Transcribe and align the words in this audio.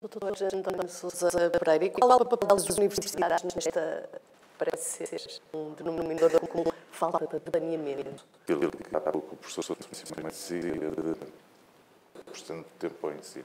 Doutor 0.00 0.32
António 0.54 0.88
Sousa 0.88 1.50
Pereira, 1.50 1.84
e 1.84 1.90
qual 1.90 2.12
é 2.12 2.14
o 2.14 2.24
papel 2.24 2.56
das 2.56 2.68
universidades 2.78 3.42
nesta, 3.52 4.08
parece 4.56 5.04
ser 5.08 5.40
um 5.52 5.72
denominador 5.74 6.40
comum, 6.46 6.70
falta 6.92 7.26
de 7.26 7.40
planeamento? 7.40 8.24
Aquilo 8.44 8.70
que 8.70 8.94
há 8.94 9.00
pouco 9.00 9.34
o 9.34 9.36
professor 9.36 9.76
dizia 9.90 10.62
de 10.62 11.16
portanto, 12.24 12.66
tempo 12.78 13.08
ao 13.08 13.12
ensino. 13.12 13.44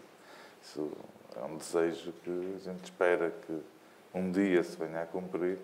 Isso 0.61 0.91
é 1.35 1.43
um 1.43 1.57
desejo 1.57 2.13
que 2.23 2.29
a 2.29 2.71
gente 2.71 2.83
espera 2.83 3.31
que 3.31 3.59
um 4.13 4.31
dia 4.31 4.63
se 4.63 4.77
venha 4.77 5.01
a 5.01 5.05
cumprir, 5.07 5.57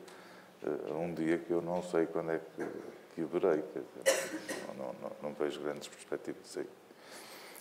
eh, 0.64 0.92
um 0.94 1.14
dia 1.14 1.38
que 1.38 1.52
eu 1.52 1.62
não 1.62 1.84
sei 1.84 2.08
quando 2.08 2.32
é 2.32 2.40
que, 2.40 2.66
que 3.14 3.22
verei. 3.26 3.64
Não, 4.76 4.86
não, 4.94 5.12
não, 5.22 5.34
vejo 5.34 5.62
grandes 5.62 5.88
perspectivas 5.88 6.58
aí. 6.58 6.68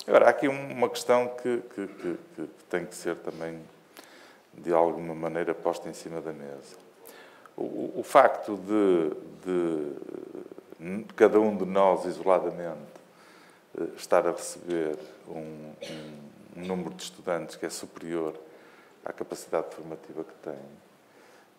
Agora, 0.09 0.25
há 0.25 0.31
aqui 0.31 0.49
uma 0.49 0.89
questão 0.89 1.29
que, 1.29 1.59
que, 1.75 1.87
que, 1.87 2.19
que, 2.35 2.65
tem 2.71 2.87
que 2.87 2.95
ser 2.95 3.15
também, 3.17 3.61
de 4.55 4.73
alguma 4.73 5.15
maneira, 5.15 5.55
posta 5.55 5.87
em 5.87 5.93
cima 5.93 6.23
da 6.23 6.33
mesa. 6.33 6.79
O, 7.55 7.93
o 7.95 8.03
facto 8.03 8.57
de, 8.57 9.11
de, 9.45 11.05
cada 11.15 11.39
um 11.39 11.55
de 11.55 11.67
nós, 11.67 12.07
isoladamente, 12.07 12.91
eh, 13.79 13.83
estar 13.99 14.27
a 14.27 14.31
receber 14.31 14.97
um, 15.29 15.75
um, 16.57 16.65
número 16.65 16.95
de 16.95 17.03
estudantes 17.03 17.57
que 17.57 17.67
é 17.67 17.71
superior 17.71 18.35
à 19.05 19.13
capacidade 19.13 19.75
formativa 19.75 20.25
que 20.25 20.35
tem, 20.43 20.59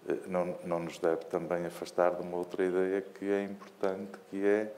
eh, 0.09 0.22
não, 0.26 0.58
não 0.66 0.80
nos 0.80 0.98
deve 0.98 1.23
também 1.26 1.68
afastar 1.68 2.16
de 2.16 2.23
uma 2.23 2.38
outra 2.38 2.66
ideia 2.66 3.00
que 3.00 3.30
é 3.30 3.44
importante, 3.44 4.18
que 4.31 4.44
é 4.44 4.73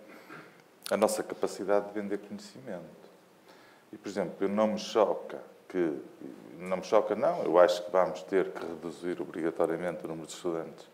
a 0.89 0.97
nossa 0.97 1.23
capacidade 1.23 1.87
de 1.87 1.93
vender 1.93 2.17
conhecimento. 2.17 3.00
E, 3.91 3.97
por 3.97 4.07
exemplo, 4.07 4.47
não 4.47 4.67
me 4.67 4.79
choca 4.79 5.39
que, 5.67 5.99
não 6.57 6.77
me 6.77 6.83
choca 6.83 7.15
não, 7.15 7.43
eu 7.43 7.59
acho 7.59 7.83
que 7.83 7.91
vamos 7.91 8.23
ter 8.23 8.51
que 8.51 8.65
reduzir 8.65 9.21
obrigatoriamente 9.21 10.05
o 10.05 10.07
número 10.07 10.27
de 10.27 10.33
estudantes 10.33 10.85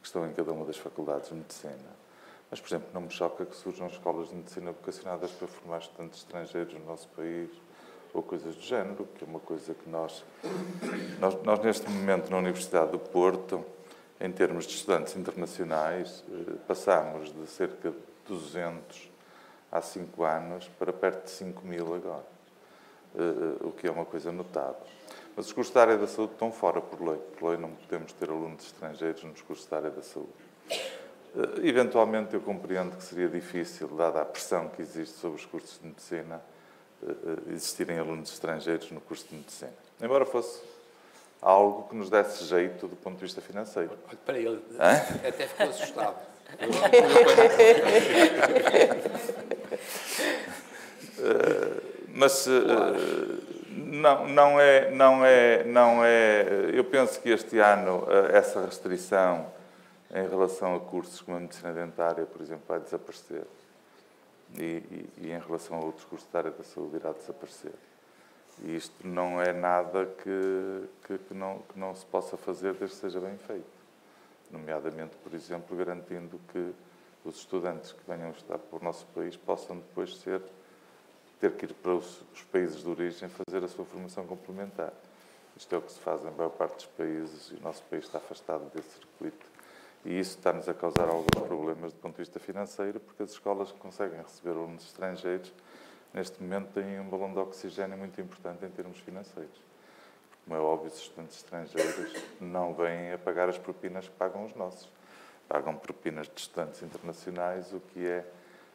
que 0.00 0.06
estão 0.06 0.26
em 0.26 0.32
cada 0.32 0.52
uma 0.52 0.64
das 0.66 0.76
faculdades 0.76 1.28
de 1.30 1.34
medicina. 1.34 2.04
Mas, 2.50 2.60
por 2.60 2.68
exemplo, 2.68 2.88
não 2.92 3.00
me 3.00 3.10
choca 3.10 3.46
que 3.46 3.56
surjam 3.56 3.86
escolas 3.86 4.28
de 4.28 4.34
medicina 4.34 4.72
vocacionadas 4.72 5.30
para 5.32 5.48
formar 5.48 5.78
estudantes 5.78 6.18
estrangeiros 6.18 6.74
no 6.74 6.84
nosso 6.84 7.08
país 7.08 7.50
ou 8.12 8.22
coisas 8.22 8.54
do 8.54 8.62
género, 8.62 9.08
que 9.14 9.24
é 9.24 9.26
uma 9.26 9.40
coisa 9.40 9.74
que 9.74 9.88
nós, 9.88 10.24
nós, 11.18 11.42
nós 11.42 11.58
neste 11.60 11.90
momento, 11.90 12.30
na 12.30 12.38
Universidade 12.38 12.92
do 12.92 12.98
Porto, 12.98 13.64
em 14.20 14.30
termos 14.30 14.66
de 14.66 14.74
estudantes 14.74 15.16
internacionais, 15.16 16.22
eh, 16.28 16.52
passamos 16.68 17.32
de 17.32 17.46
cerca 17.48 17.90
de 17.90 17.96
200 18.28 19.10
há 19.74 19.82
5 19.82 20.22
anos 20.22 20.70
para 20.78 20.92
perto 20.92 21.24
de 21.24 21.30
5 21.30 21.66
mil 21.66 21.92
agora, 21.94 22.24
eh, 23.16 23.20
eh, 23.20 23.66
o 23.66 23.72
que 23.72 23.88
é 23.88 23.90
uma 23.90 24.04
coisa 24.04 24.30
notável. 24.30 24.80
Mas 25.36 25.46
os 25.46 25.52
cursos 25.52 25.74
da 25.74 25.80
área 25.80 25.98
da 25.98 26.06
saúde 26.06 26.34
estão 26.34 26.52
fora 26.52 26.80
por 26.80 27.02
lei. 27.02 27.18
Por 27.18 27.48
lei 27.48 27.58
não 27.58 27.70
podemos 27.70 28.12
ter 28.12 28.30
alunos 28.30 28.64
estrangeiros 28.66 29.24
nos 29.24 29.42
cursos 29.42 29.66
da 29.66 29.78
área 29.78 29.90
da 29.90 30.00
saúde. 30.00 30.30
Eventualmente 31.64 32.34
eu 32.34 32.40
compreendo 32.40 32.96
que 32.96 33.02
seria 33.02 33.28
difícil, 33.28 33.88
dada 33.88 34.22
a 34.22 34.24
pressão 34.24 34.68
que 34.68 34.80
existe 34.80 35.18
sobre 35.18 35.40
os 35.40 35.44
cursos 35.44 35.80
de 35.80 35.88
medicina, 35.88 36.40
existirem 37.48 37.98
alunos 37.98 38.32
estrangeiros 38.32 38.92
no 38.92 39.00
curso 39.00 39.26
de 39.28 39.34
medicina. 39.34 39.74
Embora 40.00 40.24
fosse 40.24 40.62
algo 41.44 41.86
que 41.88 41.94
nos 41.94 42.08
desse 42.08 42.44
jeito 42.44 42.88
do 42.88 42.96
ponto 42.96 43.16
de 43.16 43.22
vista 43.22 43.40
financeiro. 43.42 43.90
Olha, 44.08 44.18
para 44.24 44.38
ele, 44.38 44.64
Hã? 44.80 44.94
até 45.28 45.46
ficou 45.46 45.68
assustado. 45.68 46.16
mas 52.14 52.46
não, 53.68 54.26
não, 54.26 54.60
é, 54.60 54.90
não, 54.90 55.24
é, 55.24 55.64
não 55.64 56.04
é. 56.04 56.70
Eu 56.72 56.84
penso 56.84 57.20
que 57.20 57.28
este 57.28 57.58
ano 57.58 58.06
essa 58.32 58.64
restrição 58.64 59.52
em 60.14 60.26
relação 60.28 60.74
a 60.76 60.80
cursos 60.80 61.20
como 61.20 61.36
a 61.36 61.40
medicina 61.40 61.72
dentária, 61.72 62.24
por 62.24 62.40
exemplo, 62.40 62.64
vai 62.66 62.80
desaparecer. 62.80 63.44
E, 64.56 64.62
e, 64.62 65.10
e 65.18 65.32
em 65.32 65.40
relação 65.40 65.76
a 65.76 65.84
outros 65.84 66.04
cursos 66.04 66.28
da 66.30 66.38
área 66.38 66.50
da 66.52 66.62
saúde 66.62 66.96
irá 66.96 67.12
desaparecer. 67.12 67.72
E 68.62 68.76
isto 68.76 69.06
não 69.06 69.40
é 69.40 69.52
nada 69.52 70.06
que, 70.06 70.88
que, 71.06 71.18
que, 71.18 71.34
não, 71.34 71.58
que 71.60 71.78
não 71.78 71.94
se 71.94 72.06
possa 72.06 72.36
fazer 72.36 72.74
desde 72.74 72.96
que 72.96 73.02
seja 73.02 73.20
bem 73.20 73.36
feito. 73.38 73.84
Nomeadamente, 74.50 75.16
por 75.16 75.34
exemplo, 75.34 75.76
garantindo 75.76 76.40
que 76.52 76.72
os 77.24 77.36
estudantes 77.36 77.92
que 77.92 78.00
venham 78.06 78.30
estudar 78.30 78.58
para 78.58 78.78
o 78.78 78.82
nosso 78.82 79.06
país 79.06 79.36
possam 79.36 79.76
depois 79.76 80.16
ser, 80.18 80.40
ter 81.40 81.52
que 81.52 81.64
ir 81.64 81.74
para 81.74 81.94
os, 81.94 82.22
os 82.32 82.42
países 82.44 82.82
de 82.82 82.88
origem 82.88 83.28
fazer 83.28 83.64
a 83.64 83.68
sua 83.68 83.84
formação 83.84 84.26
complementar. 84.26 84.92
Isto 85.56 85.74
é 85.74 85.78
o 85.78 85.82
que 85.82 85.92
se 85.92 86.00
faz 86.00 86.24
em 86.24 86.30
maior 86.30 86.50
parte 86.50 86.76
dos 86.76 86.86
países 86.86 87.50
e 87.50 87.54
o 87.54 87.62
nosso 87.62 87.82
país 87.84 88.04
está 88.04 88.18
afastado 88.18 88.70
desse 88.74 88.98
circuito. 88.98 89.46
E 90.04 90.18
isso 90.18 90.36
está-nos 90.36 90.68
a 90.68 90.74
causar 90.74 91.08
alguns 91.08 91.46
problemas 91.46 91.92
do 91.92 91.98
ponto 91.98 92.16
de 92.16 92.22
vista 92.22 92.38
financeiro, 92.38 93.00
porque 93.00 93.22
as 93.22 93.30
escolas 93.30 93.72
que 93.72 93.78
conseguem 93.78 94.20
receber 94.20 94.50
alunos 94.50 94.84
estrangeiros, 94.84 95.52
neste 96.14 96.40
momento, 96.40 96.68
têm 96.72 97.00
um 97.00 97.08
balão 97.08 97.32
de 97.32 97.40
oxigênio 97.40 97.98
muito 97.98 98.18
importante 98.20 98.64
em 98.64 98.70
termos 98.70 98.98
financeiros. 99.00 99.60
Como 100.44 100.56
é 100.56 100.60
óbvio, 100.60 100.88
os 100.88 100.98
estudantes 100.98 101.36
estrangeiros 101.36 102.22
não 102.40 102.72
vêm 102.74 103.12
a 103.12 103.18
pagar 103.18 103.48
as 103.48 103.58
propinas 103.58 104.06
que 104.06 104.14
pagam 104.14 104.44
os 104.44 104.54
nossos. 104.54 104.88
Pagam 105.48 105.74
propinas 105.76 106.28
de 106.28 106.40
estudantes 106.40 106.82
internacionais, 106.82 107.72
o 107.72 107.80
que 107.80 108.06
é, 108.06 108.24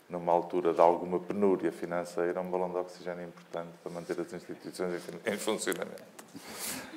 numa 0.10 0.34
altura 0.34 0.74
de 0.74 0.82
alguma 0.82 1.20
penúria 1.20 1.72
financeira, 1.72 2.42
um 2.42 2.50
balão 2.50 2.70
de 2.70 2.78
oxigênio 2.78 3.26
importante 3.28 3.70
para 3.82 3.92
manter 3.92 4.20
as 4.20 4.34
instituições 4.34 5.02
em 5.26 5.38
funcionamento. 5.38 6.04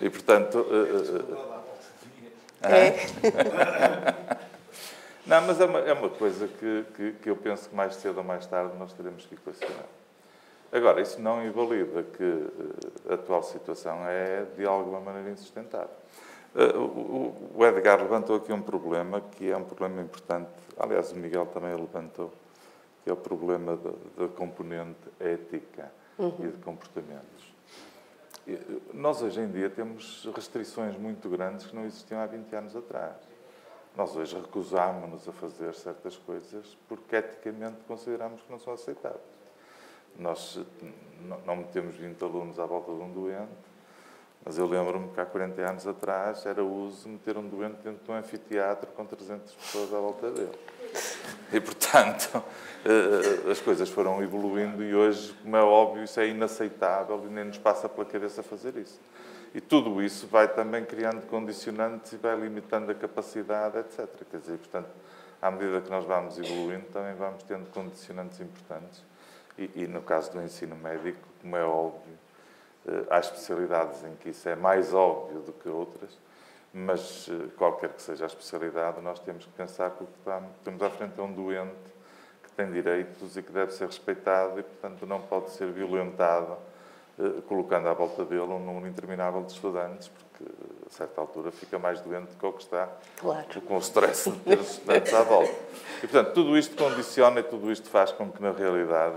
E, 0.01 0.11
portanto. 0.11 0.59
Uh, 0.59 1.19
uh, 1.19 1.63
é. 2.63 2.97
Não, 5.25 5.41
mas 5.43 5.61
é 5.61 5.65
uma, 5.65 5.79
é 5.81 5.93
uma 5.93 6.09
coisa 6.09 6.49
que, 6.49 6.85
que, 6.97 7.13
que, 7.13 7.31
eu 7.31 7.37
penso 7.37 7.69
que 7.69 7.75
mais 7.75 7.95
cedo 7.95 8.19
ou 8.19 8.25
mais 8.25 8.45
tarde 8.47 8.77
nós 8.77 8.93
teremos 8.93 9.25
que 9.25 9.35
equacionar. 9.35 9.87
Agora, 10.73 11.03
isso 11.03 11.21
não 11.21 11.47
invalida 11.47 12.03
que 12.03 12.25
eh, 12.25 13.13
a 13.13 13.15
atual 13.15 13.43
situação 13.43 14.07
é, 14.07 14.47
de 14.57 14.65
alguma 14.65 15.01
maneira, 15.01 15.29
insustentável. 15.29 15.91
Eh, 16.55 16.73
o 16.75 17.67
Edgar 17.67 18.01
levantou 18.01 18.37
aqui 18.37 18.55
um 18.55 18.63
problema 18.63 19.21
que 19.21 19.51
é 19.51 19.57
um 19.57 19.65
problema 19.65 20.01
importante, 20.01 20.49
aliás, 20.79 21.13
o 21.13 21.17
Miguel 21.17 21.45
também 21.47 21.75
levantou, 21.77 22.33
que 23.05 23.11
é 23.11 23.13
o 23.13 23.17
problema 23.17 23.77
da, 23.77 24.29
componente 24.29 25.11
ética 25.21 25.93
uhum. 26.19 26.37
e 26.39 26.49
de 26.49 26.63
comportamentos. 26.63 27.53
Nós 28.95 29.23
hoje 29.23 29.41
em 29.41 29.49
dia 29.51 29.69
temos 29.69 30.29
restrições 30.35 30.97
muito 30.97 31.29
grandes 31.29 31.67
que 31.67 31.77
não 31.77 31.85
existiam 31.85 32.19
há 32.19 32.27
20 32.27 32.57
anos 32.57 32.75
atrás. 32.75 33.17
Nós 33.95 34.17
hoje 34.17 34.35
recusámos-nos 34.35 35.29
a 35.29 35.33
fazer 35.33 35.75
certas 35.75 36.17
coisas 36.17 36.77
porque 36.89 37.15
eticamente 37.15 37.77
consideramos 37.87 38.41
que 38.41 38.51
não 38.51 38.59
são 38.59 38.73
aceitáveis. 38.73 39.42
Nós 40.19 40.59
não 41.47 41.57
metemos 41.57 41.97
20 41.97 42.23
alunos 42.23 42.59
à 42.59 42.67
volta 42.67 42.93
de 42.93 43.01
um 43.01 43.13
doente, 43.13 43.73
mas 44.45 44.59
eu 44.59 44.67
lembro-me 44.67 45.09
que 45.11 45.21
há 45.21 45.27
40 45.27 45.61
anos 45.63 45.87
atrás 45.87 46.45
era 46.47 46.65
uso 46.65 47.09
meter 47.09 47.37
um 47.37 47.49
doente 47.49 47.77
dentro 47.83 48.05
de 48.05 48.11
um 48.11 48.15
anfiteatro 48.15 48.91
com 48.93 49.07
300 49.07 49.55
pessoas 49.55 49.95
à 49.95 49.99
volta 49.99 50.31
dele. 50.31 50.59
E, 51.53 51.61
portanto, 51.61 52.43
eh, 52.85 53.51
as 53.51 53.61
coisas 53.61 53.89
foram 53.89 54.23
evoluindo 54.23 54.83
e 54.83 54.95
hoje, 54.95 55.33
como 55.43 55.57
é 55.57 55.63
óbvio, 55.63 56.03
isso 56.03 56.19
é 56.19 56.27
inaceitável 56.27 57.23
e 57.25 57.29
nem 57.29 57.45
nos 57.45 57.59
passa 57.59 57.89
pela 57.89 58.05
cabeça 58.05 58.43
fazer 58.43 58.77
isso. 58.77 59.01
E 59.55 59.61
tudo 59.61 60.03
isso 60.03 60.27
vai 60.27 60.49
também 60.49 60.85
criando 60.85 61.27
condicionantes 61.27 62.13
e 62.13 62.17
vai 62.17 62.35
limitando 62.35 62.91
a 62.91 62.95
capacidade, 62.95 63.79
etc. 63.79 64.09
Quer 64.31 64.41
dizer, 64.41 64.59
portanto, 64.59 64.89
à 65.41 65.51
medida 65.51 65.81
que 65.81 65.91
nós 65.91 66.05
vamos 66.05 66.39
evoluindo, 66.39 66.87
também 66.87 67.15
vamos 67.15 67.43
tendo 67.45 67.71
condicionantes 67.71 68.41
importantes. 68.41 69.05
E, 69.59 69.71
e 69.83 69.87
no 69.87 70.03
caso 70.03 70.33
do 70.33 70.43
ensino 70.43 70.77
médico, 70.77 71.21
como 71.41 71.57
é 71.57 71.65
óbvio, 71.65 72.19
eh, 72.87 73.05
há 73.11 73.19
especialidades 73.19 74.03
em 74.05 74.15
que 74.17 74.31
isso 74.31 74.49
é 74.49 74.57
mais 74.57 74.93
óbvio 74.93 75.41
do 75.41 75.53
que 75.53 75.69
outras, 75.69 76.19
mas 76.73 77.29
eh, 77.31 77.49
qualquer 77.57 77.91
que 77.91 78.03
seja 78.03 78.25
a 78.25 78.27
especialidade, 78.27 79.01
nós 79.01 79.19
temos 79.21 79.45
que 79.45 79.53
pensar 79.53 79.91
que 79.91 80.05
o 80.05 80.07
que 80.07 80.65
temos 80.65 80.83
à 80.83 80.91
frente 80.91 81.19
é 81.19 81.23
um 81.23 81.33
doente 81.33 81.93
que 82.43 82.51
tem 82.53 82.71
direitos 82.71 83.37
e 83.37 83.43
que 83.43 83.53
deve 83.53 83.73
ser 83.73 83.87
respeitado 83.87 84.59
e, 84.59 84.63
portanto, 84.63 85.07
não 85.07 85.21
pode 85.21 85.51
ser 85.51 85.71
violentado 85.71 86.57
eh, 87.19 87.43
colocando 87.47 87.89
à 87.89 87.93
volta 87.93 88.25
dele 88.25 88.43
um 88.43 88.59
número 88.59 88.89
interminável 88.89 89.43
de 89.43 89.53
estudantes, 89.53 90.09
porque 90.09 90.51
a 90.87 90.91
certa 90.91 91.21
altura 91.21 91.53
fica 91.53 91.79
mais 91.79 92.01
doente 92.01 92.31
do 92.31 92.37
que 92.37 92.47
o 92.47 92.53
que 92.53 92.63
está 92.63 92.89
claro. 93.19 93.61
com 93.61 93.77
o 93.77 93.81
stress 93.81 94.31
de 94.31 94.39
ter 94.41 94.59
os 94.59 94.71
estudantes 94.73 95.13
à 95.13 95.23
volta. 95.23 95.55
E, 95.99 96.01
portanto, 96.01 96.33
tudo 96.33 96.57
isto 96.57 96.75
condiciona 96.75 97.41
e 97.41 97.43
tudo 97.43 97.71
isto 97.71 97.89
faz 97.89 98.11
com 98.11 98.31
que, 98.33 98.43
na 98.43 98.51
realidade, 98.51 99.17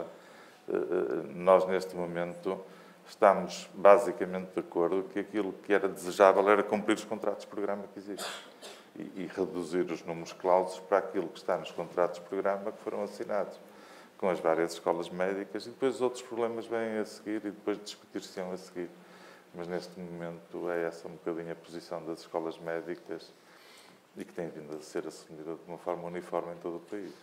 nós, 1.34 1.66
neste 1.68 1.96
momento, 1.96 2.60
estamos 3.08 3.70
basicamente 3.74 4.52
de 4.54 4.60
acordo 4.60 5.04
que 5.04 5.20
aquilo 5.20 5.54
que 5.54 5.74
era 5.74 5.88
desejável 5.88 6.50
era 6.50 6.64
cumprir 6.64 6.96
os 6.96 7.06
contratos 7.06 7.42
de 7.42 7.48
programa 7.48 7.84
que 7.94 8.00
existem 8.00 8.32
e, 8.98 9.24
e 9.24 9.28
reduzir 9.28 9.92
os 9.92 10.04
números 10.04 10.34
clausos 10.34 10.80
para 10.80 11.00
aquilo 11.00 11.28
que 11.28 11.38
está 11.38 11.58
nos 11.58 11.72
contratos 11.72 12.20
de 12.20 12.28
programa 12.28 12.72
que 12.72 12.82
foram 12.82 13.04
assinados 13.04 13.60
com 14.18 14.30
as 14.30 14.40
várias 14.40 14.74
escolas 14.74 15.10
médicas 15.10 15.66
e 15.66 15.70
depois 15.70 15.96
os 15.96 16.02
outros 16.02 16.24
problemas 16.24 16.66
vêm 16.66 16.98
a 16.98 17.06
seguir 17.06 17.46
e 17.46 17.52
depois 17.52 17.78
discutir-se 17.84 18.40
a 18.40 18.58
seguir 18.58 18.90
mas 19.54 19.68
neste 19.68 20.00
momento 20.00 20.70
é 20.70 20.84
essa 20.84 21.08
um 21.08 21.12
bocadinho 21.12 21.52
a 21.52 21.56
posição 21.56 22.04
das 22.06 22.20
escolas 22.20 22.58
médicas 22.60 23.34
e 24.18 24.26
que 24.26 24.34
tem 24.34 24.50
vindo 24.50 24.76
a 24.76 24.82
ser 24.82 25.08
assumida 25.08 25.56
de 25.56 25.62
uma 25.68 25.78
forma 25.78 26.08
uniforme 26.08 26.54
em 26.54 26.58
todo 26.58 26.78
o 26.78 26.80
país. 26.80 27.14